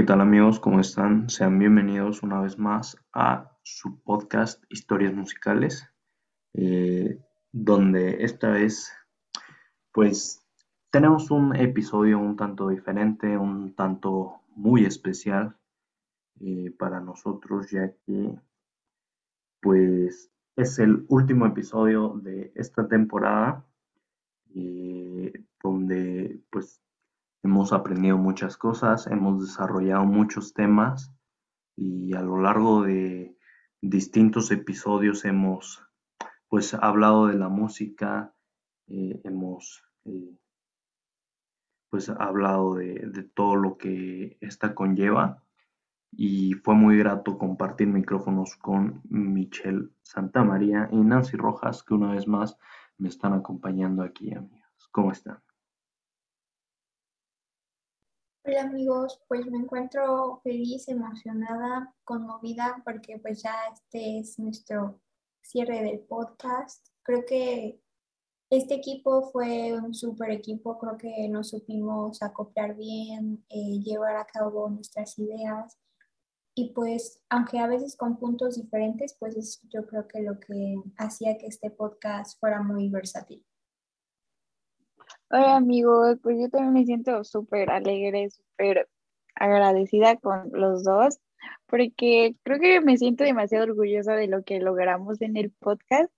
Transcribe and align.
¿qué 0.00 0.06
tal 0.06 0.22
amigos? 0.22 0.58
¿Cómo 0.58 0.80
están? 0.80 1.28
Sean 1.28 1.58
bienvenidos 1.58 2.22
una 2.22 2.40
vez 2.40 2.58
más 2.58 2.96
a 3.12 3.54
su 3.62 4.00
podcast 4.00 4.64
Historias 4.70 5.12
Musicales, 5.12 5.86
eh, 6.54 7.18
donde 7.52 8.24
esta 8.24 8.48
vez, 8.48 8.90
pues, 9.92 10.42
tenemos 10.90 11.30
un 11.30 11.54
episodio 11.54 12.18
un 12.18 12.34
tanto 12.34 12.70
diferente, 12.70 13.36
un 13.36 13.74
tanto 13.74 14.40
muy 14.56 14.86
especial 14.86 15.58
eh, 16.40 16.74
para 16.78 17.00
nosotros, 17.00 17.70
ya 17.70 17.92
que, 18.06 18.34
pues, 19.60 20.32
es 20.56 20.78
el 20.78 21.04
último 21.08 21.44
episodio 21.44 22.18
de 22.22 22.52
esta 22.54 22.88
temporada, 22.88 23.66
eh, 24.54 25.44
donde, 25.62 26.40
pues, 26.50 26.80
Hemos 27.42 27.72
aprendido 27.72 28.18
muchas 28.18 28.56
cosas, 28.56 29.06
hemos 29.06 29.40
desarrollado 29.40 30.04
muchos 30.04 30.52
temas 30.52 31.12
y 31.76 32.14
a 32.14 32.20
lo 32.20 32.40
largo 32.40 32.82
de 32.82 33.36
distintos 33.80 34.50
episodios 34.50 35.24
hemos 35.24 35.82
pues 36.48 36.74
hablado 36.74 37.28
de 37.28 37.34
la 37.36 37.48
música, 37.48 38.34
eh, 38.88 39.20
hemos 39.24 39.82
eh, 40.04 40.36
pues 41.90 42.08
hablado 42.08 42.74
de, 42.74 43.30
todo 43.34 43.56
lo 43.56 43.76
que 43.76 44.36
esta 44.40 44.74
conlleva 44.74 45.42
y 46.12 46.54
fue 46.54 46.74
muy 46.74 46.98
grato 46.98 47.38
compartir 47.38 47.88
micrófonos 47.88 48.56
con 48.56 49.02
Michelle 49.08 49.90
Santamaría 50.02 50.88
y 50.92 50.96
Nancy 50.96 51.36
Rojas 51.36 51.82
que 51.82 51.94
una 51.94 52.12
vez 52.12 52.26
más 52.26 52.56
me 52.98 53.08
están 53.08 53.32
acompañando 53.32 54.02
aquí 54.02 54.32
amigos. 54.32 54.88
¿Cómo 54.92 55.12
están? 55.12 55.38
Hola 58.50 58.62
amigos, 58.62 59.22
pues 59.28 59.46
me 59.46 59.58
encuentro 59.58 60.40
feliz, 60.42 60.88
emocionada, 60.88 61.94
conmovida 62.02 62.82
porque 62.84 63.16
pues 63.20 63.44
ya 63.44 63.54
este 63.72 64.18
es 64.18 64.40
nuestro 64.40 65.00
cierre 65.40 65.84
del 65.84 66.00
podcast. 66.00 66.84
Creo 67.04 67.24
que 67.24 67.80
este 68.50 68.74
equipo 68.74 69.30
fue 69.30 69.78
un 69.78 69.94
super 69.94 70.32
equipo, 70.32 70.80
creo 70.80 70.96
que 70.96 71.28
nos 71.28 71.50
supimos 71.50 72.22
acoplar 72.24 72.74
bien, 72.74 73.44
eh, 73.50 73.78
llevar 73.84 74.16
a 74.16 74.26
cabo 74.26 74.68
nuestras 74.68 75.16
ideas 75.20 75.78
y 76.56 76.72
pues 76.72 77.22
aunque 77.28 77.60
a 77.60 77.68
veces 77.68 77.96
con 77.96 78.18
puntos 78.18 78.56
diferentes, 78.56 79.14
pues 79.16 79.36
es 79.36 79.60
yo 79.72 79.86
creo 79.86 80.08
que 80.08 80.22
lo 80.22 80.40
que 80.40 80.74
hacía 80.96 81.38
que 81.38 81.46
este 81.46 81.70
podcast 81.70 82.36
fuera 82.40 82.60
muy 82.64 82.88
versátil. 82.88 83.46
Hola 85.32 85.54
amigos, 85.54 86.18
pues 86.24 86.38
yo 86.40 86.48
también 86.50 86.72
me 86.72 86.84
siento 86.84 87.22
súper 87.22 87.70
alegre, 87.70 88.30
súper 88.30 88.88
agradecida 89.36 90.16
con 90.16 90.50
los 90.52 90.82
dos, 90.82 91.20
porque 91.66 92.34
creo 92.42 92.58
que 92.58 92.80
me 92.80 92.96
siento 92.96 93.22
demasiado 93.22 93.64
orgullosa 93.66 94.14
de 94.14 94.26
lo 94.26 94.42
que 94.42 94.58
logramos 94.58 95.22
en 95.22 95.36
el 95.36 95.52
podcast. 95.52 96.12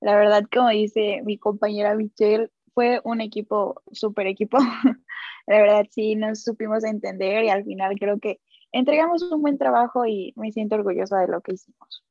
La 0.00 0.14
verdad, 0.14 0.44
como 0.52 0.68
dice 0.68 1.22
mi 1.24 1.38
compañera 1.38 1.94
Michelle, 1.94 2.50
fue 2.74 3.00
un 3.02 3.22
equipo, 3.22 3.80
súper 3.92 4.26
equipo. 4.26 4.58
La 5.46 5.56
verdad, 5.58 5.86
sí, 5.90 6.14
nos 6.14 6.42
supimos 6.42 6.84
entender 6.84 7.44
y 7.44 7.48
al 7.48 7.64
final 7.64 7.98
creo 7.98 8.18
que 8.20 8.40
entregamos 8.72 9.22
un 9.22 9.40
buen 9.40 9.56
trabajo 9.56 10.04
y 10.04 10.34
me 10.36 10.52
siento 10.52 10.74
orgullosa 10.74 11.18
de 11.20 11.28
lo 11.28 11.40
que 11.40 11.54
hicimos. 11.54 12.04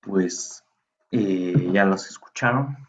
Pues 0.00 0.64
eh, 1.10 1.68
ya 1.70 1.84
los 1.84 2.08
escucharon, 2.08 2.87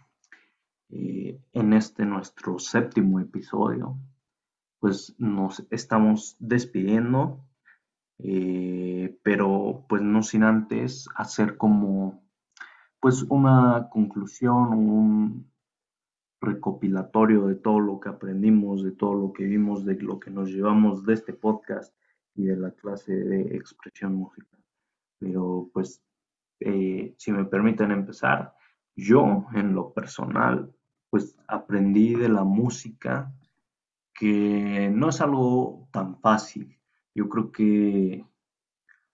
eh, 0.89 1.39
en 1.53 1.73
este 1.73 2.05
nuestro 2.05 2.59
séptimo 2.59 3.19
episodio, 3.19 3.97
pues 4.79 5.15
nos 5.19 5.65
estamos 5.69 6.35
despidiendo, 6.39 7.45
eh, 8.19 9.17
pero 9.23 9.85
pues 9.87 10.01
no 10.01 10.23
sin 10.23 10.43
antes 10.43 11.07
hacer 11.15 11.57
como 11.57 12.23
pues 12.99 13.23
una 13.29 13.89
conclusión, 13.91 14.73
un 14.73 15.51
recopilatorio 16.41 17.47
de 17.47 17.55
todo 17.55 17.79
lo 17.79 17.99
que 17.99 18.09
aprendimos, 18.09 18.83
de 18.83 18.91
todo 18.91 19.13
lo 19.13 19.33
que 19.33 19.43
vimos, 19.45 19.85
de 19.85 19.95
lo 19.95 20.19
que 20.19 20.31
nos 20.31 20.49
llevamos 20.49 21.05
de 21.05 21.13
este 21.13 21.33
podcast 21.33 21.95
y 22.35 22.45
de 22.45 22.57
la 22.57 22.71
clase 22.71 23.13
de 23.13 23.55
expresión 23.55 24.15
musical. 24.15 24.59
Pero 25.19 25.69
pues, 25.73 26.01
eh, 26.61 27.13
si 27.17 27.31
me 27.31 27.45
permiten 27.45 27.91
empezar, 27.91 28.55
yo 28.95 29.45
en 29.53 29.73
lo 29.75 29.93
personal 29.93 30.73
pues 31.09 31.35
aprendí 31.47 32.15
de 32.15 32.29
la 32.29 32.43
música 32.43 33.33
que 34.13 34.91
no 34.93 35.09
es 35.09 35.21
algo 35.21 35.87
tan 35.91 36.19
fácil. 36.19 36.77
Yo 37.15 37.29
creo 37.29 37.51
que 37.51 38.25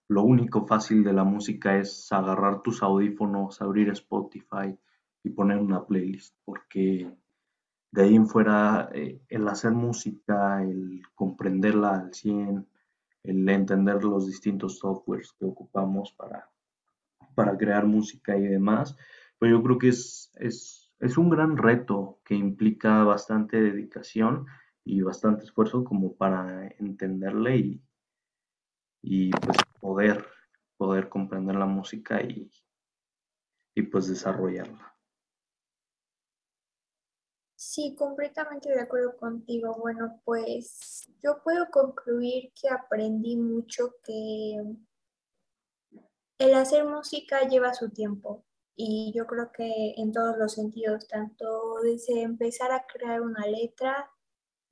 lo 0.08 0.22
único 0.22 0.66
fácil 0.66 1.02
de 1.04 1.12
la 1.12 1.24
música 1.24 1.78
es 1.78 2.12
agarrar 2.12 2.62
tus 2.62 2.82
audífonos, 2.82 3.60
abrir 3.62 3.88
Spotify 3.90 4.76
y 5.22 5.30
poner 5.30 5.58
una 5.58 5.84
playlist, 5.84 6.36
porque 6.44 7.10
de 7.92 8.02
ahí 8.02 8.14
en 8.14 8.28
fuera 8.28 8.90
eh, 8.92 9.20
el 9.28 9.48
hacer 9.48 9.72
música, 9.72 10.62
el 10.62 11.02
comprenderla 11.14 12.00
al 12.00 12.14
100, 12.14 12.66
el 13.22 13.48
entender 13.48 14.04
los 14.04 14.26
distintos 14.26 14.78
softwares 14.78 15.32
que 15.32 15.44
ocupamos 15.44 16.12
para, 16.12 16.48
para 17.34 17.56
crear 17.56 17.86
música 17.86 18.36
y 18.36 18.42
demás, 18.42 18.96
pues 19.38 19.50
yo 19.50 19.62
creo 19.62 19.78
que 19.78 19.88
es 19.88 20.85
es 20.98 21.18
un 21.18 21.30
gran 21.30 21.56
reto 21.56 22.20
que 22.24 22.34
implica 22.34 23.04
bastante 23.04 23.60
dedicación 23.60 24.46
y 24.84 25.02
bastante 25.02 25.44
esfuerzo 25.44 25.84
como 25.84 26.16
para 26.16 26.68
entenderle 26.78 27.56
y, 27.56 27.82
y 29.02 29.30
pues 29.30 29.58
poder, 29.80 30.26
poder 30.76 31.08
comprender 31.08 31.56
la 31.56 31.66
música 31.66 32.22
y, 32.22 32.50
y 33.74 33.82
pues 33.82 34.08
desarrollarla. 34.08 34.94
Sí, 37.56 37.94
completamente 37.94 38.70
de 38.70 38.80
acuerdo 38.80 39.16
contigo. 39.16 39.74
Bueno, 39.74 40.20
pues 40.24 41.10
yo 41.22 41.42
puedo 41.42 41.68
concluir 41.70 42.52
que 42.58 42.68
aprendí 42.70 43.36
mucho 43.36 43.96
que 44.02 44.62
el 46.38 46.54
hacer 46.54 46.84
música 46.84 47.46
lleva 47.48 47.74
su 47.74 47.90
tiempo 47.90 48.45
y 48.76 49.12
yo 49.14 49.26
creo 49.26 49.50
que 49.52 49.94
en 49.96 50.12
todos 50.12 50.36
los 50.38 50.52
sentidos, 50.52 51.08
tanto 51.08 51.76
desde 51.82 52.22
empezar 52.22 52.72
a 52.72 52.86
crear 52.86 53.22
una 53.22 53.46
letra 53.46 54.10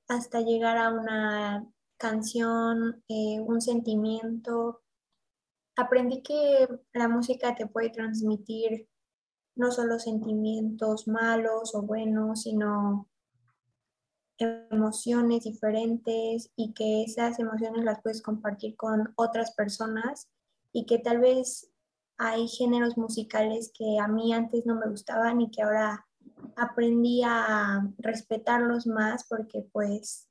hasta 0.08 0.40
llegar 0.40 0.76
a 0.76 0.92
una 0.92 1.66
canción, 1.96 3.02
eh, 3.08 3.40
un 3.40 3.60
sentimiento. 3.62 4.82
Aprendí 5.76 6.22
que 6.22 6.68
la 6.92 7.08
música 7.08 7.54
te 7.54 7.66
puede 7.66 7.90
transmitir 7.90 8.88
no 9.56 9.70
solo 9.70 9.98
sentimientos 9.98 11.08
malos 11.08 11.74
o 11.74 11.82
buenos, 11.82 12.42
sino 12.42 13.08
emociones 14.38 15.44
diferentes 15.44 16.50
y 16.56 16.74
que 16.74 17.04
esas 17.04 17.38
emociones 17.38 17.84
las 17.84 18.02
puedes 18.02 18.20
compartir 18.20 18.76
con 18.76 19.12
otras 19.16 19.54
personas 19.54 20.28
y 20.72 20.86
que 20.86 20.98
tal 20.98 21.20
vez 21.20 21.70
hay 22.16 22.48
géneros 22.48 22.96
musicales 22.96 23.72
que 23.76 23.98
a 23.98 24.08
mí 24.08 24.32
antes 24.32 24.66
no 24.66 24.76
me 24.76 24.88
gustaban 24.88 25.40
y 25.40 25.50
que 25.50 25.62
ahora 25.62 26.06
aprendí 26.56 27.22
a 27.24 27.88
respetarlos 27.98 28.86
más 28.86 29.24
porque 29.28 29.66
pues 29.72 30.28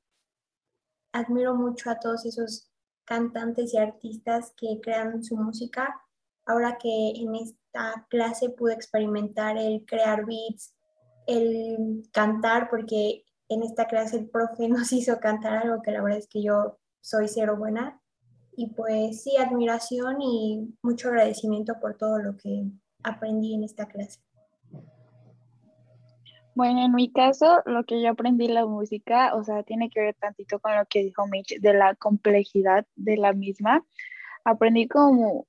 admiro 1.12 1.54
mucho 1.54 1.90
a 1.90 2.00
todos 2.00 2.24
esos 2.24 2.70
cantantes 3.04 3.74
y 3.74 3.78
artistas 3.78 4.52
que 4.56 4.80
crean 4.82 5.22
su 5.22 5.36
música. 5.36 6.00
Ahora 6.46 6.78
que 6.78 7.12
en 7.16 7.34
esta 7.34 8.06
clase 8.08 8.50
pude 8.50 8.74
experimentar 8.74 9.56
el 9.56 9.84
crear 9.86 10.26
beats, 10.26 10.74
el 11.26 12.08
cantar, 12.12 12.68
porque 12.68 13.24
en 13.48 13.62
esta 13.62 13.86
clase 13.86 14.18
el 14.18 14.28
profe 14.28 14.68
nos 14.68 14.92
hizo 14.92 15.20
cantar 15.20 15.58
algo 15.58 15.82
que 15.82 15.92
la 15.92 16.02
verdad 16.02 16.18
es 16.18 16.28
que 16.28 16.42
yo 16.42 16.78
soy 17.00 17.28
cero 17.28 17.56
buena 17.56 18.00
y 18.56 18.68
pues 18.68 19.22
sí, 19.22 19.36
admiración 19.36 20.20
y 20.20 20.74
mucho 20.82 21.08
agradecimiento 21.08 21.74
por 21.80 21.96
todo 21.96 22.18
lo 22.18 22.36
que 22.36 22.64
aprendí 23.02 23.54
en 23.54 23.64
esta 23.64 23.86
clase. 23.86 24.20
Bueno, 26.54 26.84
en 26.84 26.92
mi 26.92 27.10
caso, 27.10 27.62
lo 27.66 27.84
que 27.84 28.00
yo 28.00 28.10
aprendí 28.10 28.44
en 28.44 28.54
la 28.54 28.64
música, 28.64 29.34
o 29.34 29.42
sea, 29.42 29.64
tiene 29.64 29.90
que 29.90 30.00
ver 30.00 30.14
tantito 30.14 30.60
con 30.60 30.76
lo 30.76 30.86
que 30.86 31.02
dijo 31.02 31.26
Mitch 31.26 31.58
de 31.60 31.74
la 31.74 31.96
complejidad 31.96 32.86
de 32.94 33.16
la 33.16 33.32
misma. 33.32 33.84
Aprendí 34.44 34.86
como 34.86 35.48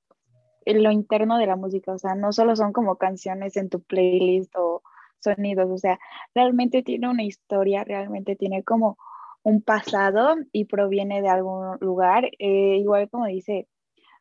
lo 0.66 0.90
interno 0.90 1.38
de 1.38 1.46
la 1.46 1.54
música, 1.54 1.92
o 1.92 1.98
sea, 1.98 2.16
no 2.16 2.32
solo 2.32 2.56
son 2.56 2.72
como 2.72 2.96
canciones 2.96 3.56
en 3.56 3.68
tu 3.68 3.82
playlist 3.82 4.52
o 4.56 4.82
sonidos, 5.20 5.70
o 5.70 5.78
sea, 5.78 5.98
realmente 6.34 6.82
tiene 6.82 7.08
una 7.08 7.22
historia, 7.22 7.84
realmente 7.84 8.34
tiene 8.34 8.64
como 8.64 8.98
un 9.46 9.62
pasado 9.62 10.34
y 10.50 10.64
proviene 10.64 11.22
de 11.22 11.28
algún 11.28 11.76
lugar. 11.80 12.24
Eh, 12.40 12.78
igual 12.78 13.08
como 13.08 13.26
dice 13.26 13.68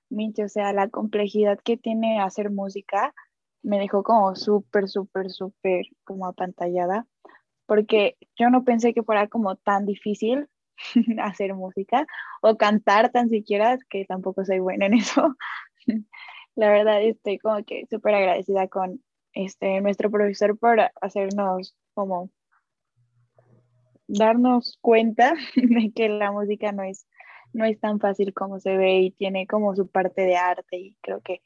Minch, 0.09 0.39
o 0.39 0.47
sea, 0.49 0.71
la 0.71 0.89
complejidad 0.89 1.57
que 1.63 1.77
tiene 1.77 2.21
hacer 2.21 2.51
música 2.51 3.11
me 3.63 3.79
dejó 3.79 4.03
como 4.03 4.35
súper, 4.35 4.87
súper, 4.87 5.31
súper 5.31 5.87
como 6.03 6.27
apantallada, 6.27 7.07
porque 7.65 8.17
yo 8.37 8.51
no 8.51 8.63
pensé 8.63 8.93
que 8.93 9.01
fuera 9.01 9.27
como 9.27 9.55
tan 9.55 9.87
difícil 9.87 10.47
hacer 11.19 11.55
música 11.55 12.05
o 12.43 12.55
cantar 12.57 13.11
tan 13.11 13.29
siquiera, 13.29 13.79
que 13.89 14.05
tampoco 14.05 14.45
soy 14.45 14.59
buena 14.59 14.85
en 14.85 14.93
eso. 14.93 15.35
La 16.55 16.69
verdad 16.69 17.01
estoy 17.01 17.39
como 17.39 17.63
que 17.65 17.87
súper 17.89 18.13
agradecida 18.13 18.67
con 18.67 19.03
este, 19.33 19.81
nuestro 19.81 20.11
profesor 20.11 20.55
por 20.57 20.79
hacernos 21.01 21.75
como 21.95 22.29
darnos 24.07 24.77
cuenta 24.81 25.33
de 25.55 25.91
que 25.93 26.09
la 26.09 26.31
música 26.31 26.71
no 26.71 26.83
es, 26.83 27.07
no 27.53 27.65
es 27.65 27.79
tan 27.79 27.99
fácil 27.99 28.33
como 28.33 28.59
se 28.59 28.77
ve 28.77 28.99
y 28.99 29.11
tiene 29.11 29.47
como 29.47 29.75
su 29.75 29.87
parte 29.87 30.21
de 30.21 30.37
arte 30.37 30.77
y 30.77 30.97
creo 31.01 31.21
que 31.21 31.41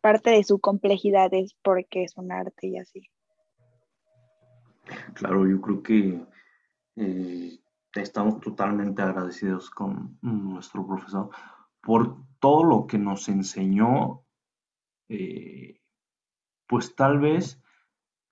parte 0.00 0.30
de 0.30 0.44
su 0.44 0.58
complejidad 0.60 1.32
es 1.32 1.54
porque 1.62 2.04
es 2.04 2.16
un 2.16 2.30
arte 2.30 2.66
y 2.66 2.78
así. 2.78 3.08
Claro, 5.14 5.48
yo 5.48 5.60
creo 5.62 5.82
que 5.82 6.22
eh, 6.96 7.58
estamos 7.94 8.40
totalmente 8.40 9.00
agradecidos 9.00 9.70
con 9.70 10.18
nuestro 10.20 10.86
profesor 10.86 11.30
por 11.80 12.18
todo 12.38 12.64
lo 12.64 12.86
que 12.86 12.98
nos 12.98 13.28
enseñó, 13.28 14.22
eh, 15.08 15.80
pues 16.66 16.94
tal 16.94 17.18
vez 17.18 17.62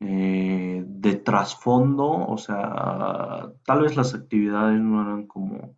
eh, 0.04 0.84
de 0.84 1.14
trasfondo, 1.14 2.10
o 2.10 2.36
sea, 2.36 3.52
tal 3.64 3.82
vez 3.82 3.96
las 3.96 4.14
actividades 4.14 4.80
no 4.80 5.00
eran 5.02 5.26
como 5.28 5.76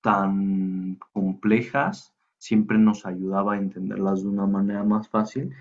tan 0.00 0.96
complejas, 1.12 2.14
siempre 2.38 2.78
nos 2.78 3.04
ayudaba 3.04 3.54
a 3.54 3.58
entenderlas 3.58 4.22
de 4.22 4.28
una 4.28 4.46
manera 4.46 4.84
más 4.84 5.08
fácil, 5.08 5.54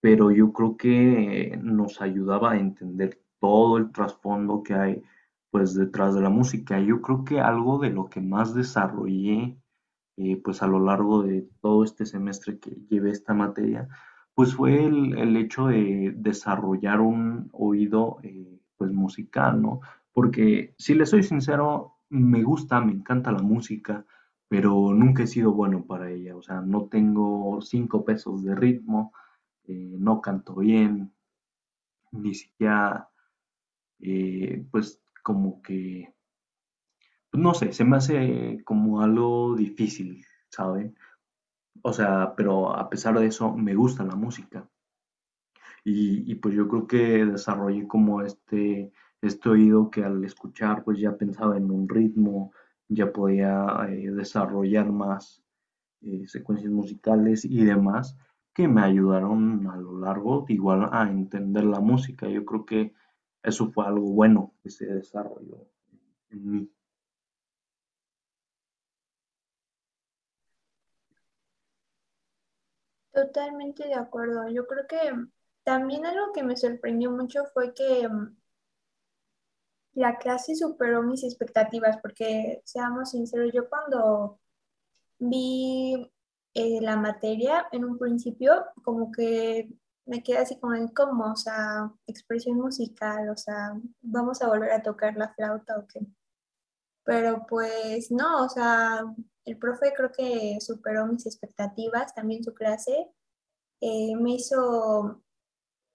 pero 0.00 0.30
yo 0.30 0.52
creo 0.52 0.76
que 0.76 1.58
nos 1.60 2.00
ayudaba 2.00 2.52
a 2.52 2.58
entender 2.58 3.20
todo 3.40 3.78
el 3.78 3.90
trasfondo 3.90 4.62
que 4.62 4.74
hay 4.74 5.02
pues 5.50 5.74
detrás 5.74 6.14
de 6.14 6.20
la 6.22 6.30
música. 6.30 6.78
Yo 6.80 7.02
creo 7.02 7.24
que 7.24 7.40
algo 7.40 7.78
de 7.78 7.90
lo 7.90 8.08
que 8.08 8.20
más 8.20 8.54
desarrollé 8.54 9.58
eh, 10.16 10.40
pues 10.44 10.62
a 10.62 10.66
lo 10.66 10.78
largo 10.78 11.22
de 11.22 11.48
todo 11.60 11.82
este 11.82 12.06
semestre 12.06 12.58
que 12.58 12.70
llevé 12.88 13.10
esta 13.10 13.34
materia, 13.34 13.88
pues 14.40 14.54
fue 14.54 14.82
el, 14.86 15.36
hecho 15.36 15.66
de 15.66 16.14
desarrollar 16.16 17.02
un 17.02 17.50
oído 17.52 18.20
eh, 18.22 18.58
pues 18.78 18.90
musical, 18.90 19.60
¿no? 19.60 19.82
Porque 20.14 20.72
si 20.78 20.94
le 20.94 21.04
soy 21.04 21.22
sincero, 21.22 21.98
me 22.08 22.42
gusta, 22.42 22.80
me 22.80 22.92
encanta 22.92 23.32
la 23.32 23.42
música, 23.42 24.06
pero 24.48 24.94
nunca 24.94 25.24
he 25.24 25.26
sido 25.26 25.52
bueno 25.52 25.84
para 25.84 26.10
ella, 26.10 26.36
o 26.36 26.40
sea, 26.40 26.62
no 26.62 26.86
tengo 26.86 27.60
cinco 27.60 28.02
pesos 28.02 28.42
de 28.42 28.54
ritmo, 28.54 29.12
eh, 29.64 29.96
no 29.98 30.22
canto 30.22 30.54
bien, 30.54 31.12
ni 32.10 32.32
siquiera, 32.34 33.10
pues 34.70 35.02
como 35.22 35.60
que, 35.60 36.14
no 37.34 37.52
sé, 37.52 37.74
se 37.74 37.84
me 37.84 37.98
hace 37.98 38.62
como 38.64 39.02
algo 39.02 39.54
difícil, 39.54 40.24
¿saben? 40.48 40.96
O 41.82 41.92
sea, 41.92 42.34
pero 42.36 42.74
a 42.76 42.88
pesar 42.88 43.18
de 43.18 43.26
eso, 43.26 43.56
me 43.56 43.74
gusta 43.74 44.04
la 44.04 44.16
música. 44.16 44.68
Y, 45.84 46.34
pues 46.36 46.54
yo 46.54 46.68
creo 46.68 46.86
que 46.86 47.24
desarrollé 47.24 47.86
como 47.88 48.22
este, 48.22 48.92
este 49.22 49.48
oído 49.48 49.90
que 49.90 50.04
al 50.04 50.22
escuchar 50.24 50.84
pues 50.84 50.98
ya 50.98 51.16
pensaba 51.16 51.56
en 51.56 51.70
un 51.70 51.88
ritmo, 51.88 52.52
ya 52.88 53.12
podía 53.12 53.66
eh, 53.88 54.10
desarrollar 54.10 54.90
más 54.92 55.42
eh, 56.02 56.26
secuencias 56.26 56.72
musicales 56.72 57.44
y 57.44 57.64
demás 57.64 58.16
que 58.52 58.68
me 58.68 58.82
ayudaron 58.82 59.66
a 59.68 59.76
lo 59.76 59.98
largo 59.98 60.44
igual 60.48 60.88
a 60.92 61.08
entender 61.08 61.64
la 61.64 61.80
música. 61.80 62.28
Yo 62.28 62.44
creo 62.44 62.66
que 62.66 62.94
eso 63.42 63.70
fue 63.70 63.86
algo 63.86 64.12
bueno 64.12 64.54
que 64.62 64.70
se 64.70 64.86
desarrolló 64.86 65.66
en 66.30 66.50
mí. 66.50 66.70
Totalmente 73.12 73.86
de 73.86 73.94
acuerdo. 73.94 74.48
Yo 74.48 74.66
creo 74.66 74.86
que 74.86 74.98
también 75.64 76.06
algo 76.06 76.32
que 76.32 76.42
me 76.42 76.56
sorprendió 76.56 77.10
mucho 77.10 77.44
fue 77.52 77.74
que 77.74 78.08
mm, 78.08 78.36
la 79.94 80.16
clase 80.18 80.54
superó 80.54 81.02
mis 81.02 81.24
expectativas, 81.24 81.98
porque 82.02 82.62
seamos 82.64 83.10
sinceros, 83.10 83.52
yo 83.52 83.68
cuando 83.68 84.40
vi 85.18 86.10
eh, 86.54 86.80
la 86.80 86.96
materia 86.96 87.66
en 87.72 87.84
un 87.84 87.98
principio, 87.98 88.66
como 88.84 89.12
que 89.12 89.68
me 90.06 90.22
quedé 90.22 90.38
así 90.38 90.58
como 90.58 90.74
en 90.74 90.88
cómo, 90.88 91.32
o 91.32 91.36
sea, 91.36 91.92
expresión 92.06 92.56
musical, 92.58 93.30
o 93.30 93.36
sea, 93.36 93.72
vamos 94.02 94.42
a 94.42 94.48
volver 94.48 94.72
a 94.72 94.82
tocar 94.82 95.16
la 95.16 95.32
flauta 95.34 95.78
o 95.78 95.86
qué. 95.86 96.00
Pero 97.04 97.46
pues 97.48 98.10
no, 98.10 98.44
o 98.44 98.48
sea, 98.48 99.04
el 99.50 99.58
profe 99.58 99.92
creo 99.96 100.12
que 100.12 100.60
superó 100.60 101.06
mis 101.06 101.26
expectativas, 101.26 102.14
también 102.14 102.44
su 102.44 102.54
clase 102.54 103.08
eh, 103.80 104.14
me 104.14 104.34
hizo 104.34 105.22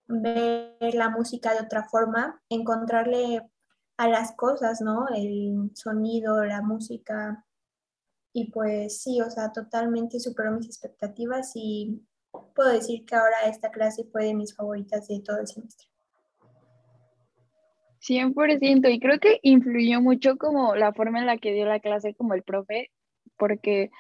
ver 0.08 0.94
la 0.94 1.10
música 1.10 1.54
de 1.54 1.62
otra 1.62 1.86
forma, 1.86 2.42
encontrarle 2.50 3.50
a 3.98 4.10
las 4.10 4.34
cosas, 4.36 4.82
¿no? 4.82 5.08
El 5.16 5.72
sonido, 5.74 6.44
la 6.44 6.62
música. 6.62 7.46
Y 8.34 8.52
pues 8.52 9.02
sí, 9.02 9.22
o 9.22 9.30
sea, 9.30 9.54
totalmente 9.54 10.20
superó 10.20 10.52
mis 10.52 10.66
expectativas 10.66 11.54
y 11.56 12.06
puedo 12.54 12.70
decir 12.74 13.06
que 13.06 13.16
ahora 13.16 13.38
esta 13.46 13.72
clase 13.72 14.04
fue 14.12 14.26
de 14.26 14.36
mis 14.36 14.54
favoritas 14.54 15.08
de 15.08 15.22
todo 15.22 15.38
el 15.38 15.48
semestre. 15.48 15.88
100% 18.02 18.94
y 18.94 19.00
creo 19.00 19.20
que 19.20 19.40
influyó 19.42 20.02
mucho 20.02 20.38
como 20.38 20.76
la 20.76 20.94
forma 20.94 21.20
en 21.20 21.26
la 21.26 21.38
que 21.38 21.54
dio 21.54 21.66
la 21.66 21.80
clase 21.80 22.14
como 22.14 22.34
el 22.34 22.44
profe, 22.44 22.92
porque 23.38 23.92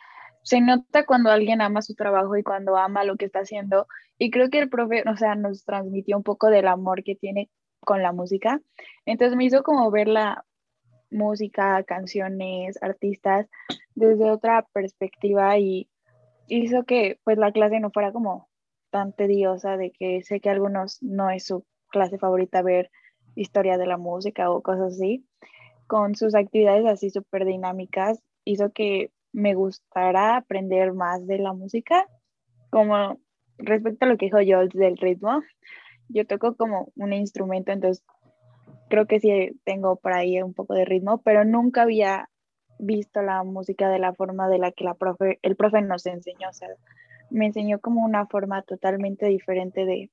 se 0.44 0.62
nota 0.62 1.06
cuando 1.06 1.32
alguien 1.32 1.62
ama 1.62 1.82
su 1.82 1.96
trabajo 1.96 2.38
y 2.38 2.44
cuando 2.44 2.78
ama 2.78 3.04
lo 3.04 3.18
que 3.18 3.26
está 3.26 3.40
haciendo. 3.40 3.88
Y 4.18 4.30
creo 4.30 4.50
que 4.50 4.60
el 4.60 4.70
profe, 4.70 5.04
o 5.10 5.18
sea, 5.18 5.36
nos 5.36 5.66
transmitió 5.66 6.18
un 6.18 6.24
poco 6.24 6.50
del 6.50 6.68
amor 6.68 7.04
que 7.04 7.16
tiene 7.16 7.50
con 7.80 8.02
la 8.04 8.12
música. 8.12 8.62
Entonces 9.06 9.36
me 9.36 9.46
hizo 9.46 9.64
como 9.64 9.90
ver 9.90 10.08
la 10.08 10.46
música, 11.10 11.84
canciones, 11.84 12.82
artistas 12.82 13.48
desde 13.96 14.30
otra 14.30 14.68
perspectiva 14.74 15.58
y 15.58 15.90
hizo 16.48 16.84
que 16.84 17.20
pues 17.24 17.38
la 17.38 17.52
clase 17.52 17.80
no 17.80 17.92
fuera 17.92 18.12
como 18.12 18.50
tan 18.92 19.14
tediosa 19.14 19.78
de 19.78 19.92
que 19.92 20.22
sé 20.24 20.40
que 20.40 20.50
a 20.50 20.54
algunos 20.54 21.02
no 21.02 21.30
es 21.30 21.46
su 21.46 21.66
clase 21.90 22.18
favorita 22.18 22.62
ver 22.62 22.92
historia 23.36 23.78
de 23.78 23.88
la 23.88 23.98
música 23.98 24.52
o 24.52 24.62
cosas 24.62 24.94
así. 24.94 25.26
Con 25.88 26.16
sus 26.16 26.36
actividades 26.36 26.86
así 26.86 27.10
súper 27.10 27.46
dinámicas 27.46 28.22
hizo 28.44 28.72
que 28.72 29.12
me 29.36 29.54
gustara 29.54 30.38
aprender 30.38 30.94
más 30.94 31.28
de 31.28 31.40
la 31.40 31.52
música. 31.52 32.08
Como 32.70 33.20
respecto 33.58 34.06
a 34.06 34.10
lo 34.10 34.18
que 34.18 34.28
dijo 34.28 34.42
yo 34.42 34.66
del 34.68 34.98
ritmo, 34.98 35.44
yo 36.08 36.26
toco 36.26 36.56
como 36.56 36.92
un 36.96 37.12
instrumento, 37.12 37.72
entonces 37.72 38.04
creo 38.90 39.08
que 39.08 39.20
sí 39.20 39.60
tengo 39.66 39.98
por 39.98 40.14
ahí 40.14 40.42
un 40.42 40.54
poco 40.54 40.74
de 40.74 40.86
ritmo, 40.86 41.22
pero 41.22 41.44
nunca 41.44 41.82
había 41.82 42.30
visto 42.80 43.22
la 43.22 43.44
música 43.44 43.90
de 43.90 44.00
la 44.00 44.14
forma 44.14 44.48
de 44.48 44.58
la 44.58 44.72
que 44.72 44.86
la 44.86 44.94
profe, 44.94 45.40
el 45.42 45.58
profe 45.58 45.82
nos 45.82 46.06
enseñó. 46.06 46.50
Me 47.30 47.48
enseñó 47.48 47.80
como 47.80 48.06
una 48.06 48.28
forma 48.28 48.62
totalmente 48.62 49.26
diferente 49.28 49.86
de, 49.86 50.10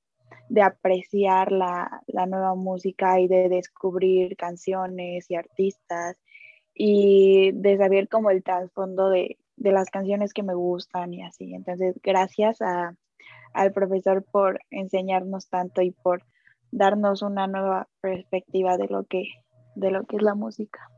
apreciar 0.61 1.51
la, 1.53 2.01
nueva 2.27 2.55
música 2.55 3.21
y 3.21 3.27
de 3.27 3.47
descubrir 3.47 4.35
canciones 4.35 5.31
y 5.31 5.35
artistas 5.35 6.17
y 6.73 7.51
de 7.51 7.77
saber 7.77 8.09
como 8.09 8.29
el 8.29 8.43
trasfondo 8.43 9.09
de, 9.09 9.37
de 9.57 9.71
las 9.71 9.89
canciones 9.89 10.33
que 10.33 10.43
me 10.43 10.53
gustan 10.53 11.13
y 11.13 11.23
así. 11.23 11.53
Entonces, 11.53 11.99
gracias 12.03 12.61
a, 12.61 12.95
al 13.53 13.71
profesor 13.71 14.23
por 14.23 14.59
enseñarnos 14.71 15.49
tanto 15.49 15.81
y 15.81 15.91
por 15.91 16.23
darnos 16.71 17.21
una 17.21 17.47
nueva 17.47 17.87
perspectiva 18.01 18.77
de 18.77 18.87
lo 18.87 19.05
que, 19.05 19.25
de 19.75 19.91
lo 19.91 20.03
que 20.05 20.17
es 20.17 20.23
la 20.23 20.35
música. 20.35 20.89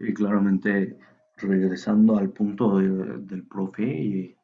Y 0.00 0.12
claramente, 0.14 0.96
regresando 1.36 2.16
al 2.16 2.30
punto 2.30 2.78
del 2.78 3.46
profe, 3.48 4.36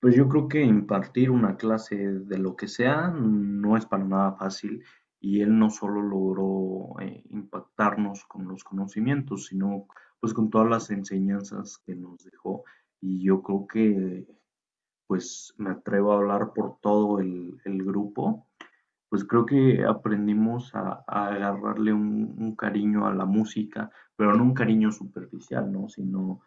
pues 0.00 0.14
yo 0.14 0.28
creo 0.28 0.48
que 0.48 0.62
impartir 0.62 1.30
una 1.30 1.56
clase 1.56 1.96
de 1.96 2.38
lo 2.38 2.54
que 2.56 2.68
sea 2.68 3.08
no 3.08 3.76
es 3.76 3.84
para 3.84 4.04
nada 4.04 4.32
fácil 4.32 4.82
y 5.20 5.40
él 5.40 5.58
no 5.58 5.70
solo 5.70 6.02
logró 6.02 7.00
eh, 7.00 7.24
impactarnos 7.30 8.24
con 8.26 8.46
los 8.48 8.64
conocimientos, 8.64 9.46
sino 9.46 9.86
pues 10.20 10.34
con 10.34 10.50
todas 10.50 10.68
las 10.68 10.90
enseñanzas 10.90 11.78
que 11.78 11.94
nos 11.94 12.24
dejó 12.24 12.64
y 13.00 13.22
yo 13.22 13.42
creo 13.42 13.66
que 13.66 14.26
pues 15.06 15.54
me 15.56 15.70
atrevo 15.70 16.12
a 16.12 16.16
hablar 16.16 16.52
por 16.52 16.80
todo 16.80 17.18
el, 17.18 17.58
grupo, 17.64 18.46
pues 19.08 19.24
creo 19.24 19.46
que 19.46 19.84
aprendimos 19.84 20.74
a, 20.74 21.02
agarrarle 21.06 21.94
un, 21.94 22.54
cariño 22.56 23.06
a 23.06 23.14
la 23.14 23.24
música, 23.24 23.90
pero 24.16 24.34
no 24.34 24.44
un 24.44 24.54
cariño 24.54 24.92
superficial, 24.92 25.72
¿no? 25.72 25.88
Sino 25.88 26.42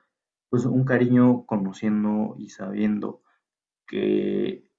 pues 0.50 0.66
un 0.66 0.86
cariño 0.86 1.46
conociendo 1.48 2.36
y 2.38 2.50
sabiendo 2.50 3.24
que 3.88 4.70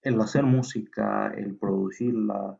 el 0.00 0.20
hacer 0.20 0.44
música, 0.44 1.28
el 1.36 1.54
producirla, 1.56 2.58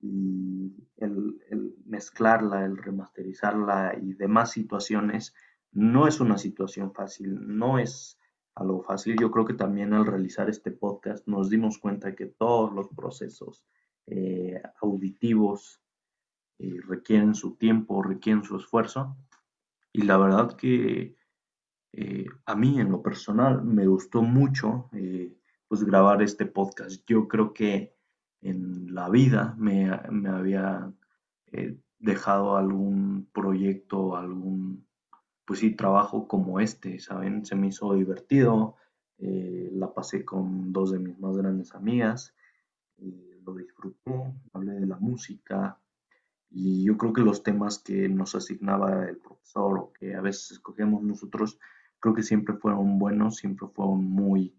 y 0.00 0.72
el, 0.96 1.76
mezclarla, 1.84 2.64
el 2.64 2.76
remasterizarla 2.76 3.96
y 4.00 4.14
demás 4.14 4.52
situaciones 4.52 5.34
no 5.72 6.06
es 6.06 6.20
una 6.20 6.38
situación 6.38 6.92
fácil, 6.92 7.38
no 7.58 7.78
es 7.78 8.18
algo 8.54 8.82
fácil. 8.82 9.16
Yo 9.18 9.30
creo 9.30 9.44
que 9.44 9.54
también 9.54 9.92
al 9.92 10.06
realizar 10.06 10.48
este 10.48 10.70
podcast 10.70 11.26
nos 11.26 11.50
dimos 11.50 11.78
cuenta 11.78 12.14
que 12.14 12.26
todos 12.26 12.72
los 12.72 12.88
procesos 12.88 13.64
eh, 14.06 14.60
auditivos 14.80 15.80
eh, 16.58 16.80
requieren 16.86 17.34
su 17.34 17.56
tiempo, 17.56 18.02
requieren 18.02 18.42
su 18.42 18.56
esfuerzo. 18.56 19.16
Y 19.92 20.02
la 20.02 20.16
verdad 20.16 20.56
que 20.56 21.16
eh, 21.92 22.26
a 22.46 22.54
mí 22.54 22.80
en 22.80 22.90
lo 22.90 23.02
personal 23.02 23.62
me 23.64 23.86
gustó 23.86 24.22
mucho 24.22 24.88
pues 25.68 25.84
grabar 25.84 26.22
este 26.22 26.46
podcast. 26.46 27.02
Yo 27.06 27.28
creo 27.28 27.52
que 27.52 27.94
en 28.42 28.94
la 28.94 29.08
vida 29.08 29.54
me, 29.58 29.90
había 29.90 30.92
eh, 31.52 31.76
dejado 31.98 32.56
algún 32.56 33.28
proyecto, 33.32 34.16
algún, 34.16 34.86
pues 35.44 35.60
sí, 35.60 35.74
trabajo 35.74 36.26
como 36.26 36.60
este, 36.60 36.98
¿saben? 36.98 37.44
Se 37.44 37.54
me 37.54 37.68
hizo 37.68 37.94
divertido, 37.94 38.76
eh, 39.18 39.70
la 39.72 39.92
pasé 39.92 40.24
con 40.24 40.72
dos 40.72 40.92
de 40.92 40.98
mis 40.98 41.18
más 41.18 41.36
grandes 41.36 41.74
amigas, 41.74 42.34
eh, 42.98 43.40
lo 43.44 43.54
disfruté, 43.54 44.12
hablé 44.52 44.72
de 44.72 44.86
la 44.86 44.96
música 44.96 45.78
y 46.50 46.84
yo 46.84 46.96
creo 46.96 47.12
que 47.12 47.22
los 47.22 47.42
temas 47.42 47.78
que 47.78 48.08
nos 48.08 48.34
asignaba 48.34 49.08
el 49.08 49.18
profesor 49.18 49.78
o 49.78 49.92
que 49.92 50.14
a 50.14 50.20
veces 50.20 50.52
escogemos 50.52 51.02
nosotros, 51.02 51.58
creo 52.00 52.14
que 52.14 52.22
siempre 52.22 52.56
fueron 52.56 52.98
buenos, 52.98 53.36
siempre 53.36 53.68
fueron 53.68 54.04
muy 54.04 54.54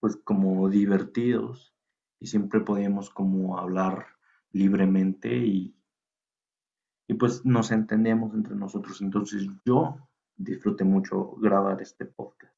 pues 0.00 0.16
como 0.16 0.68
divertidos 0.68 1.74
y 2.20 2.26
siempre 2.26 2.60
podíamos 2.60 3.10
como 3.10 3.58
hablar 3.58 4.06
libremente 4.52 5.34
y, 5.36 5.76
y 7.08 7.14
pues 7.14 7.44
nos 7.44 7.70
entendíamos 7.70 8.34
entre 8.34 8.54
nosotros. 8.54 9.00
Entonces 9.00 9.46
yo 9.64 9.96
disfruté 10.36 10.84
mucho 10.84 11.32
grabar 11.36 11.80
este 11.80 12.06
podcast. 12.06 12.54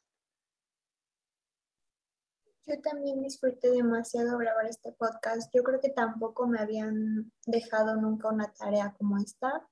Yo 2.66 2.78
también 2.82 3.22
disfruté 3.22 3.70
demasiado 3.70 4.36
grabar 4.36 4.66
este 4.66 4.92
podcast. 4.92 5.50
Yo 5.54 5.62
creo 5.62 5.80
que 5.80 5.88
tampoco 5.88 6.46
me 6.46 6.58
habían 6.60 7.32
dejado 7.46 7.96
nunca 7.96 8.28
una 8.28 8.52
tarea 8.52 8.94
como 8.98 9.16
esta. 9.16 9.66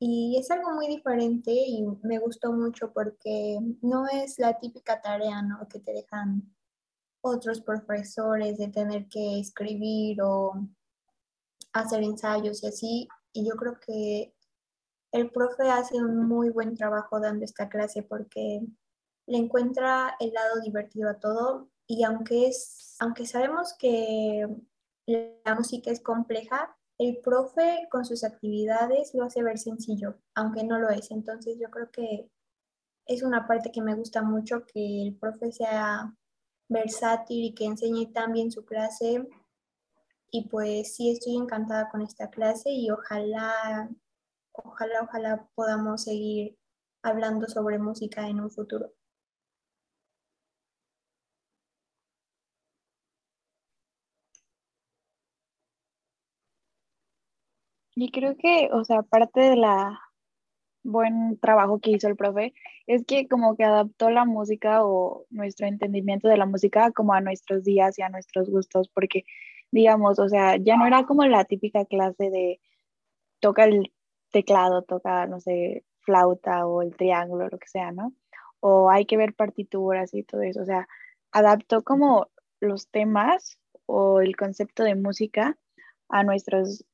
Y 0.00 0.36
es 0.38 0.50
algo 0.50 0.72
muy 0.72 0.88
diferente 0.88 1.52
y 1.52 1.86
me 2.02 2.18
gustó 2.18 2.52
mucho 2.52 2.92
porque 2.92 3.58
no 3.80 4.06
es 4.08 4.38
la 4.38 4.58
típica 4.58 5.00
tarea, 5.00 5.40
¿no? 5.40 5.68
Que 5.68 5.78
te 5.78 5.92
dejan 5.92 6.55
otros 7.26 7.60
profesores 7.60 8.58
de 8.58 8.68
tener 8.68 9.08
que 9.08 9.40
escribir 9.40 10.22
o 10.22 10.52
hacer 11.72 12.02
ensayos 12.02 12.62
y 12.62 12.66
así. 12.66 13.08
Y 13.32 13.48
yo 13.48 13.54
creo 13.56 13.78
que 13.80 14.34
el 15.12 15.30
profe 15.30 15.70
hace 15.70 15.96
un 15.96 16.26
muy 16.26 16.50
buen 16.50 16.74
trabajo 16.74 17.20
dando 17.20 17.44
esta 17.44 17.68
clase 17.68 18.02
porque 18.02 18.60
le 19.26 19.38
encuentra 19.38 20.16
el 20.20 20.32
lado 20.32 20.60
divertido 20.60 21.10
a 21.10 21.18
todo 21.18 21.68
y 21.86 22.04
aunque 22.04 22.48
es 22.48 22.96
aunque 22.98 23.26
sabemos 23.26 23.74
que 23.78 24.46
la 25.06 25.54
música 25.54 25.90
es 25.90 26.00
compleja, 26.00 26.76
el 26.98 27.18
profe 27.18 27.86
con 27.90 28.04
sus 28.04 28.24
actividades 28.24 29.14
lo 29.14 29.24
hace 29.24 29.42
ver 29.42 29.58
sencillo, 29.58 30.18
aunque 30.34 30.64
no 30.64 30.78
lo 30.78 30.88
es. 30.88 31.10
Entonces 31.10 31.58
yo 31.60 31.70
creo 31.70 31.90
que 31.90 32.30
es 33.06 33.22
una 33.22 33.46
parte 33.46 33.70
que 33.70 33.82
me 33.82 33.94
gusta 33.94 34.22
mucho 34.22 34.64
que 34.64 35.02
el 35.02 35.16
profe 35.16 35.52
sea 35.52 36.12
versátil 36.68 37.44
y 37.44 37.54
que 37.54 37.64
enseñe 37.64 38.06
tan 38.12 38.32
bien 38.32 38.50
su 38.50 38.64
clase. 38.64 39.26
Y 40.30 40.48
pues 40.48 40.94
sí, 40.94 41.10
estoy 41.10 41.36
encantada 41.36 41.88
con 41.90 42.02
esta 42.02 42.30
clase 42.30 42.70
y 42.70 42.90
ojalá, 42.90 43.88
ojalá, 44.52 45.02
ojalá 45.02 45.48
podamos 45.54 46.04
seguir 46.04 46.56
hablando 47.02 47.48
sobre 47.48 47.78
música 47.78 48.28
en 48.28 48.40
un 48.40 48.50
futuro. 48.50 48.92
Y 57.96 58.10
creo 58.10 58.36
que, 58.36 58.68
o 58.72 58.84
sea, 58.84 59.02
parte 59.02 59.40
de 59.40 59.56
la 59.56 59.98
buen 60.86 61.38
trabajo 61.38 61.80
que 61.80 61.90
hizo 61.90 62.08
el 62.08 62.16
profe 62.16 62.54
es 62.86 63.04
que 63.04 63.28
como 63.28 63.56
que 63.56 63.64
adaptó 63.64 64.10
la 64.10 64.24
música 64.24 64.84
o 64.84 65.26
nuestro 65.30 65.66
entendimiento 65.66 66.28
de 66.28 66.36
la 66.36 66.46
música 66.46 66.92
como 66.92 67.12
a 67.12 67.20
nuestros 67.20 67.64
días 67.64 67.98
y 67.98 68.02
a 68.02 68.08
nuestros 68.08 68.48
gustos, 68.48 68.88
porque 68.88 69.24
digamos, 69.70 70.18
o 70.18 70.28
sea, 70.28 70.56
ya 70.56 70.76
no 70.76 70.86
era 70.86 71.04
como 71.04 71.24
la 71.24 71.44
típica 71.44 71.84
clase 71.84 72.30
de 72.30 72.60
toca 73.40 73.64
el 73.64 73.92
teclado, 74.30 74.82
toca, 74.82 75.26
no 75.26 75.40
sé, 75.40 75.84
flauta 76.00 76.66
o 76.66 76.82
el 76.82 76.96
triángulo, 76.96 77.48
lo 77.48 77.58
que 77.58 77.68
sea, 77.68 77.92
¿no? 77.92 78.14
O 78.60 78.90
hay 78.90 79.06
que 79.06 79.16
ver 79.16 79.34
partituras 79.34 80.14
y 80.14 80.22
todo 80.22 80.42
eso, 80.42 80.62
o 80.62 80.66
sea, 80.66 80.88
adaptó 81.32 81.82
como 81.82 82.28
los 82.60 82.88
temas 82.88 83.58
o 83.86 84.20
el 84.20 84.36
concepto 84.36 84.84
de 84.84 84.94
música 84.94 85.58
a 86.08 86.22
nuestros 86.24 86.84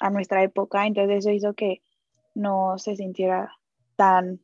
a 0.00 0.10
nuestra 0.10 0.42
época, 0.42 0.86
entonces 0.86 1.18
eso 1.18 1.30
hizo 1.30 1.54
que 1.54 1.80
no 2.34 2.78
se 2.78 2.96
sintiera 2.96 3.52
tan 3.96 4.40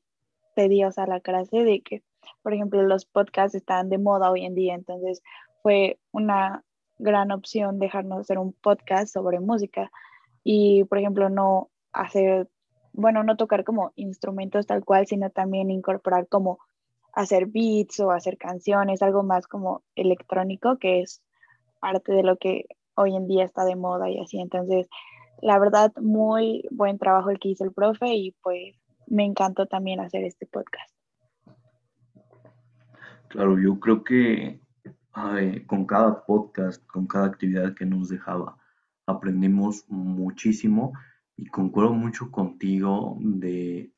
tediosa 0.54 1.06
la 1.06 1.20
clase 1.20 1.64
de 1.64 1.80
que, 1.82 2.02
por 2.42 2.52
ejemplo, 2.52 2.82
los 2.82 3.04
podcasts 3.04 3.54
están 3.54 3.88
de 3.88 3.98
moda 3.98 4.30
hoy 4.30 4.44
en 4.44 4.54
día, 4.54 4.74
entonces 4.74 5.22
fue 5.62 5.98
una 6.12 6.64
gran 6.98 7.30
opción 7.30 7.78
dejarnos 7.78 8.20
hacer 8.20 8.38
un 8.38 8.52
podcast 8.52 9.12
sobre 9.12 9.40
música 9.40 9.90
y, 10.44 10.84
por 10.84 10.98
ejemplo, 10.98 11.28
no 11.28 11.70
hacer, 11.92 12.48
bueno, 12.92 13.22
no 13.22 13.36
tocar 13.36 13.64
como 13.64 13.92
instrumentos 13.96 14.66
tal 14.66 14.84
cual, 14.84 15.06
sino 15.06 15.30
también 15.30 15.70
incorporar 15.70 16.28
como 16.28 16.58
hacer 17.12 17.46
beats 17.46 18.00
o 18.00 18.10
hacer 18.10 18.38
canciones, 18.38 19.02
algo 19.02 19.22
más 19.22 19.46
como 19.46 19.82
electrónico, 19.94 20.78
que 20.78 21.00
es 21.00 21.22
parte 21.80 22.12
de 22.12 22.22
lo 22.22 22.36
que 22.36 22.66
hoy 22.94 23.16
en 23.16 23.26
día 23.26 23.44
está 23.44 23.64
de 23.64 23.76
moda 23.76 24.10
y 24.10 24.20
así. 24.20 24.40
Entonces, 24.40 24.88
la 25.42 25.58
verdad, 25.58 25.92
muy 26.00 26.66
buen 26.70 26.98
trabajo 26.98 27.30
el 27.30 27.38
que 27.38 27.50
hizo 27.50 27.64
el 27.64 27.72
profe 27.72 28.14
y 28.14 28.32
pues 28.42 28.76
me 29.06 29.24
encantó 29.24 29.66
también 29.66 30.00
hacer 30.00 30.24
este 30.24 30.46
podcast. 30.46 30.92
Claro, 33.28 33.58
yo 33.58 33.78
creo 33.78 34.04
que 34.04 34.60
con 35.66 35.84
cada 35.84 36.24
podcast, 36.24 36.84
con 36.86 37.06
cada 37.06 37.26
actividad 37.26 37.74
que 37.74 37.84
nos 37.84 38.08
dejaba, 38.08 38.56
aprendimos 39.06 39.84
muchísimo 39.88 40.92
y 41.36 41.46
concuerdo 41.46 41.92
mucho 41.92 42.30
contigo 42.30 43.16
de 43.20 43.92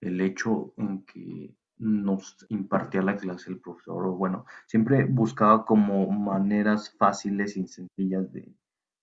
el 0.00 0.20
hecho 0.20 0.74
en 0.76 1.04
que 1.04 1.54
nos 1.78 2.46
impartía 2.48 3.02
la 3.02 3.16
clase 3.16 3.50
el 3.50 3.60
profesor, 3.60 4.10
bueno, 4.16 4.44
siempre 4.66 5.04
buscaba 5.04 5.64
como 5.64 6.08
maneras 6.10 6.94
fáciles 6.96 7.56
y 7.56 7.66
sencillas 7.66 8.32
de, 8.32 8.54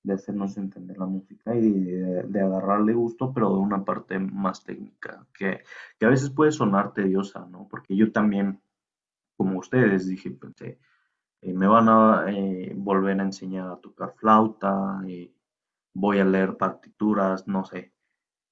de 0.06 0.14
hacernos 0.14 0.56
entender 0.58 0.98
la 0.98 1.08
música 1.08 1.56
y 1.56 1.72
de, 1.72 2.42
agarrarle 2.42 2.94
gusto, 2.94 3.34
pero 3.34 3.50
de 3.50 3.60
una 3.60 3.84
parte 3.84 4.20
más 4.20 4.64
técnica, 4.64 5.26
que, 5.34 5.64
a 6.02 6.08
veces 6.10 6.30
puede 6.30 6.52
sonar 6.52 6.94
tediosa, 6.94 7.48
¿no? 7.48 7.68
Porque 7.68 7.96
yo 7.96 8.12
también, 8.12 8.62
como 9.36 9.60
ustedes, 9.60 10.08
dije, 10.08 10.30
pensé, 10.32 10.80
eh, 11.42 11.54
me 11.54 11.68
van 11.68 11.90
a 11.90 12.26
eh, 12.30 12.74
volver 12.76 13.20
a 13.20 13.24
enseñar 13.24 13.70
a 13.72 13.78
tocar 13.78 14.14
flauta, 14.16 15.02
eh, 15.08 15.34
voy 15.94 16.20
a 16.20 16.26
leer 16.26 16.58
partituras, 16.58 17.48
no 17.48 17.66
sé, 17.66 17.94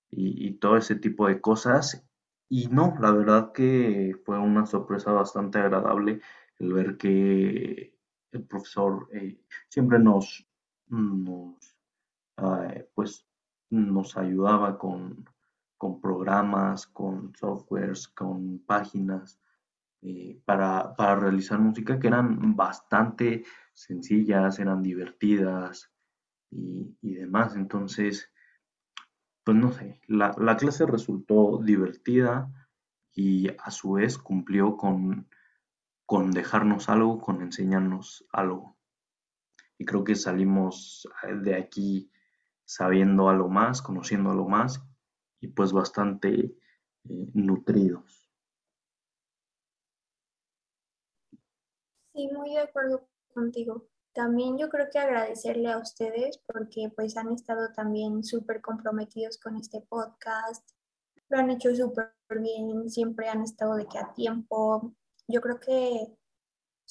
y, 0.10 0.54
todo 0.56 0.78
ese 0.78 0.96
tipo 0.96 1.28
de 1.28 1.42
cosas. 1.42 2.04
Y 2.50 2.68
no, 2.68 2.96
la 3.00 3.12
verdad 3.12 3.52
que 3.54 4.16
fue 4.26 4.40
una 4.40 4.66
sorpresa 4.66 5.12
bastante 5.12 5.60
agradable 5.60 6.22
el 6.60 6.74
ver 6.74 6.98
que 6.98 7.96
el 8.32 8.44
profesor 8.46 9.10
siempre 9.70 10.00
nos, 10.00 10.48
nos, 10.94 11.76
pues, 12.94 13.26
nos 13.70 14.18
ayudaba 14.18 14.78
con, 14.78 15.26
programas, 16.02 16.88
con 16.88 17.36
softwares, 17.36 18.08
con 18.08 18.60
páginas 18.60 19.38
eh, 20.02 20.42
para, 20.46 20.94
realizar 21.16 21.60
música 21.60 22.00
que 22.00 22.08
eran 22.08 22.56
bastante 22.56 23.44
sencillas, 23.74 24.60
eran 24.60 24.82
divertidas 24.82 25.92
y, 26.50 26.96
demás. 27.02 27.56
Entonces, 27.58 28.32
pues 29.44 29.58
no 29.58 29.74
sé, 29.74 30.00
la, 30.08 30.34
la, 30.38 30.56
clase 30.56 30.86
resultó 30.86 31.60
divertida 31.62 32.50
y 33.14 33.50
a 33.50 33.70
su 33.72 33.94
vez 33.94 34.18
cumplió 34.18 34.78
con, 34.78 35.28
con 36.06 36.32
dejarnos 36.32 36.88
algo, 36.88 37.20
con 37.20 37.42
enseñarnos 37.42 38.26
algo 38.32 38.78
y 39.78 39.86
creo 39.86 40.04
que 40.04 40.16
salimos 40.16 41.08
eh, 41.24 41.36
de 41.36 41.56
aquí 41.56 42.12
sabiendo 42.66 43.30
algo 43.30 43.50
más, 43.50 43.82
conociendo 43.82 44.32
algo 44.32 44.48
más 44.48 44.82
y 45.40 45.48
pues 45.48 45.72
bastante 45.72 46.30
eh, 46.30 46.56
nutridos. 47.34 48.32
Sí, 52.14 52.30
muy 52.32 52.52
de 52.52 52.60
acuerdo 52.60 53.08
contigo. 53.34 53.88
también 54.14 54.60
yo 54.60 54.70
creo 54.70 54.88
que 54.92 55.00
agradecerle 55.00 55.72
a 55.72 55.80
ustedes 55.80 56.40
porque 56.46 56.92
pues 56.96 57.18
han 57.18 57.32
estado 57.32 57.74
también 57.74 58.24
súper 58.24 58.62
comprometidos 58.62 59.40
con 59.40 59.58
este 59.58 59.82
podcast, 59.82 60.70
lo 61.30 61.40
han 61.40 61.50
hecho 61.50 61.76
súper 61.76 62.14
bien, 62.30 62.90
siempre 62.92 63.28
han 63.28 63.42
estado 63.42 63.76
de 63.76 63.88
que 63.88 63.98
a 63.98 64.14
tiempo. 64.14 64.94
Yo 65.28 65.42
creo 65.42 65.60
que 65.60 66.16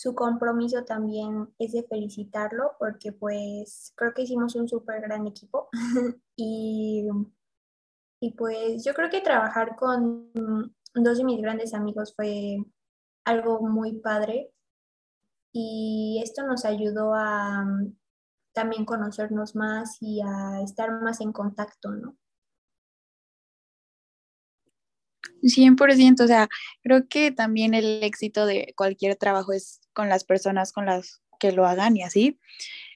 su 0.02 0.16
compromiso 0.16 0.84
también 0.84 1.54
es 1.60 1.70
de 1.70 1.84
felicitarlo 1.84 2.72
porque 2.80 3.12
pues 3.12 3.92
creo 3.94 4.12
que 4.12 4.22
hicimos 4.22 4.56
un 4.56 4.66
súper 4.66 5.00
gran 5.00 5.28
equipo 5.28 5.68
y, 6.34 7.06
y 8.20 8.32
pues 8.32 8.84
yo 8.84 8.94
creo 8.94 9.10
que 9.10 9.20
trabajar 9.20 9.76
con 9.76 10.32
dos 10.92 11.18
de 11.18 11.22
mis 11.24 11.40
grandes 11.40 11.72
amigos 11.72 12.14
fue 12.16 12.56
algo 13.24 13.60
muy 13.60 13.92
padre 14.00 14.52
y 15.52 16.20
esto 16.20 16.44
nos 16.44 16.64
ayudó 16.64 17.14
a 17.14 17.64
mm, 17.64 17.96
también 18.52 18.84
conocernos 18.84 19.54
más 19.54 19.98
y 20.00 20.20
a 20.20 20.62
estar 20.64 21.00
más 21.00 21.20
en 21.20 21.30
contacto, 21.30 21.92
¿no? 21.92 22.16
100%, 25.42 26.24
o 26.24 26.26
sea, 26.26 26.48
creo 26.82 27.08
que 27.08 27.30
también 27.32 27.74
el 27.74 28.02
éxito 28.02 28.46
de 28.46 28.74
cualquier 28.76 29.16
trabajo 29.16 29.52
es 29.52 29.80
con 29.92 30.08
las 30.08 30.24
personas 30.24 30.72
con 30.72 30.86
las 30.86 31.20
que 31.38 31.52
lo 31.52 31.66
hagan 31.66 31.96
y 31.96 32.02
así. 32.02 32.38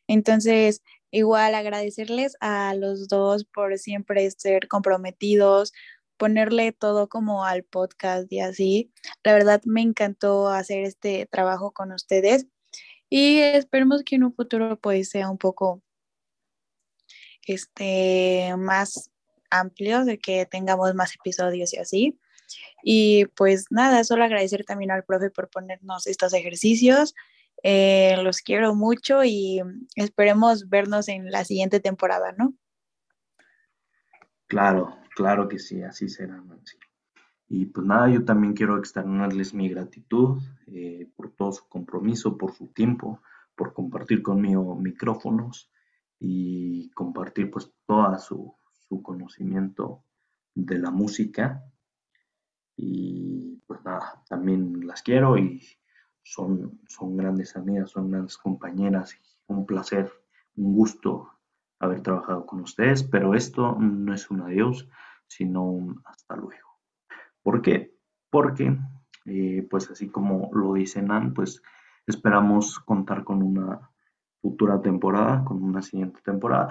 Entonces, 0.08 0.82
igual 1.10 1.54
agradecerles 1.54 2.36
a 2.40 2.74
los 2.74 3.08
dos 3.08 3.44
por 3.44 3.76
siempre 3.78 4.30
ser 4.30 4.68
comprometidos, 4.68 5.72
ponerle 6.16 6.72
todo 6.72 7.08
como 7.08 7.44
al 7.44 7.64
podcast 7.64 8.30
y 8.32 8.40
así. 8.40 8.92
La 9.24 9.34
verdad 9.34 9.62
me 9.64 9.82
encantó 9.82 10.48
hacer 10.48 10.84
este 10.84 11.26
trabajo 11.26 11.72
con 11.72 11.92
ustedes 11.92 12.46
y 13.10 13.38
esperemos 13.40 14.02
que 14.04 14.16
en 14.16 14.24
un 14.24 14.34
futuro 14.34 14.78
pues 14.80 15.10
sea 15.10 15.30
un 15.30 15.38
poco 15.38 15.82
este 17.46 18.54
más 18.58 19.10
amplio, 19.50 20.04
de 20.04 20.18
que 20.18 20.46
tengamos 20.46 20.94
más 20.94 21.14
episodios 21.14 21.72
y 21.74 21.78
así. 21.78 22.18
Y 22.82 23.26
pues 23.36 23.66
nada, 23.70 24.04
solo 24.04 24.24
agradecer 24.24 24.64
también 24.64 24.90
al 24.90 25.04
profe 25.04 25.30
por 25.30 25.48
ponernos 25.48 26.06
estos 26.06 26.32
ejercicios. 26.34 27.14
Eh, 27.62 28.16
los 28.22 28.42
quiero 28.42 28.74
mucho 28.74 29.24
y 29.24 29.62
esperemos 29.94 30.68
vernos 30.68 31.08
en 31.08 31.30
la 31.30 31.44
siguiente 31.44 31.80
temporada, 31.80 32.32
¿no? 32.32 32.54
Claro, 34.46 34.98
claro 35.14 35.48
que 35.48 35.58
sí, 35.58 35.82
así 35.82 36.08
será, 36.08 36.40
Nancy. 36.40 36.78
Y 37.48 37.66
pues 37.66 37.86
nada, 37.86 38.08
yo 38.10 38.24
también 38.24 38.54
quiero 38.54 38.78
externarles 38.78 39.54
mi 39.54 39.68
gratitud 39.68 40.40
eh, 40.66 41.08
por 41.16 41.30
todo 41.30 41.52
su 41.52 41.68
compromiso, 41.68 42.36
por 42.36 42.52
su 42.52 42.68
tiempo, 42.68 43.22
por 43.54 43.72
compartir 43.72 44.22
conmigo 44.22 44.76
micrófonos 44.76 45.70
y 46.18 46.90
compartir 46.90 47.50
pues 47.50 47.70
todo 47.86 48.18
su, 48.18 48.54
su 48.88 49.02
conocimiento 49.02 50.04
de 50.54 50.78
la 50.78 50.90
música. 50.90 51.64
Y 52.76 53.62
pues 53.66 53.82
nada, 53.84 54.22
también 54.28 54.86
las 54.86 55.02
quiero 55.02 55.38
y 55.38 55.62
son, 56.22 56.80
son 56.88 57.16
grandes 57.16 57.56
amigas, 57.56 57.90
son 57.90 58.10
grandes 58.10 58.36
compañeras. 58.36 59.16
Un 59.46 59.64
placer, 59.64 60.12
un 60.56 60.74
gusto 60.74 61.30
haber 61.78 62.02
trabajado 62.02 62.46
con 62.46 62.60
ustedes, 62.60 63.02
pero 63.04 63.34
esto 63.34 63.76
no 63.78 64.12
es 64.12 64.30
un 64.30 64.42
adiós, 64.42 64.88
sino 65.26 65.62
un 65.64 66.02
hasta 66.04 66.36
luego. 66.36 66.80
¿Por 67.42 67.62
qué? 67.62 67.94
Porque, 68.30 68.76
eh, 69.24 69.66
pues 69.70 69.90
así 69.90 70.08
como 70.08 70.50
lo 70.52 70.74
dice 70.74 71.00
Nan, 71.02 71.32
pues 71.32 71.62
esperamos 72.06 72.80
contar 72.80 73.24
con 73.24 73.42
una 73.42 73.90
futura 74.40 74.80
temporada, 74.80 75.44
con 75.44 75.62
una 75.62 75.82
siguiente 75.82 76.20
temporada. 76.22 76.68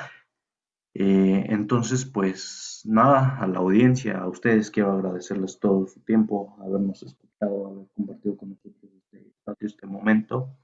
Eh, 0.94 1.46
entonces, 1.50 2.06
pues 2.06 2.75
nada, 2.86 3.38
a 3.40 3.48
la 3.48 3.60
audiencia, 3.60 4.20
a 4.20 4.28
ustedes 4.28 4.70
quiero 4.72 4.92
agradecerles 4.94 5.60
todo 5.60 5.88
su 5.88 6.00
tiempo, 6.02 6.56
habernos 6.60 7.02
escuchado, 7.04 7.68
haber 7.68 7.88
compartido 7.96 8.38
con 8.38 8.50
nosotros 8.50 8.92
este, 9.12 9.66
este 9.66 9.88
momento 9.88 10.56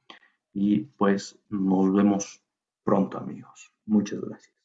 y 0.54 0.82
pues 0.82 1.40
nos 1.50 1.94
vemos 1.94 2.44
pronto 2.84 3.18
amigos. 3.18 3.72
Muchas 3.86 4.22
gracias. 4.22 4.56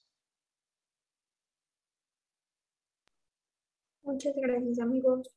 Muchas 4.02 4.34
gracias 4.36 4.78
amigos. 4.78 5.28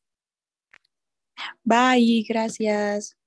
Bye, 1.63 2.25
gracias. 2.27 3.18